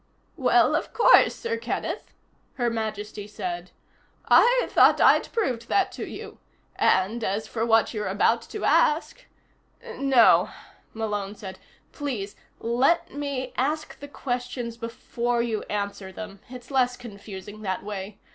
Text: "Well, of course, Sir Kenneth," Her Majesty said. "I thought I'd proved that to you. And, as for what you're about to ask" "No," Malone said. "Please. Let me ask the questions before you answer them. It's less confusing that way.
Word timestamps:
"Well, 0.35 0.75
of 0.75 0.93
course, 0.93 1.35
Sir 1.35 1.57
Kenneth," 1.57 2.11
Her 2.55 2.71
Majesty 2.71 3.27
said. 3.27 3.69
"I 4.27 4.65
thought 4.67 4.99
I'd 4.99 5.31
proved 5.31 5.67
that 5.69 5.91
to 5.91 6.09
you. 6.09 6.39
And, 6.75 7.23
as 7.23 7.47
for 7.47 7.63
what 7.67 7.93
you're 7.93 8.07
about 8.07 8.41
to 8.49 8.65
ask" 8.65 9.23
"No," 9.99 10.49
Malone 10.95 11.35
said. 11.35 11.59
"Please. 11.91 12.35
Let 12.59 13.13
me 13.13 13.53
ask 13.55 13.99
the 13.99 14.07
questions 14.07 14.75
before 14.75 15.43
you 15.43 15.61
answer 15.69 16.11
them. 16.11 16.39
It's 16.49 16.71
less 16.71 16.97
confusing 16.97 17.61
that 17.61 17.83
way. 17.83 18.17